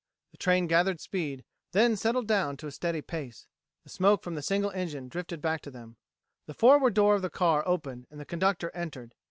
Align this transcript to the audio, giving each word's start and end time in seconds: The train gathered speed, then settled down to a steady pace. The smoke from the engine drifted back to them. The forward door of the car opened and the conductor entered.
The 0.31 0.37
train 0.37 0.65
gathered 0.65 0.99
speed, 0.99 1.45
then 1.73 1.95
settled 1.95 2.27
down 2.27 2.57
to 2.57 2.65
a 2.65 2.71
steady 2.71 3.03
pace. 3.03 3.45
The 3.83 3.89
smoke 3.91 4.23
from 4.23 4.33
the 4.33 4.71
engine 4.73 5.09
drifted 5.09 5.43
back 5.43 5.61
to 5.61 5.69
them. 5.69 5.95
The 6.47 6.55
forward 6.55 6.95
door 6.95 7.13
of 7.13 7.21
the 7.21 7.29
car 7.29 7.61
opened 7.67 8.07
and 8.09 8.19
the 8.19 8.25
conductor 8.25 8.71
entered. 8.73 9.13